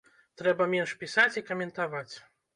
[0.41, 2.09] Трэба менш пісаць і каментаваць.